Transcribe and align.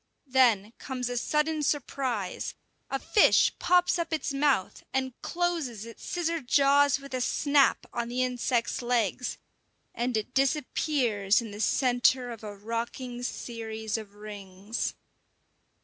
Then 0.25 0.73
comes 0.79 1.09
a 1.09 1.15
sudden 1.17 1.61
surprise: 1.61 2.55
a 2.89 2.97
fish 2.97 3.51
pops 3.59 3.99
up 3.99 4.11
its 4.11 4.33
mouth, 4.33 4.83
and 4.91 5.13
closes 5.21 5.85
its 5.85 6.03
scissor 6.03 6.41
jaws 6.41 6.99
with 6.99 7.13
a 7.13 7.21
snap 7.21 7.85
on 7.93 8.07
the 8.09 8.23
insect's 8.23 8.81
legs, 8.81 9.37
and 9.93 10.17
it 10.17 10.33
disappears 10.33 11.39
in 11.39 11.51
the 11.51 11.59
centre 11.61 12.31
of 12.31 12.43
a 12.43 12.55
rocking 12.57 13.21
series 13.21 13.95
of 13.95 14.15
rings. 14.15 14.95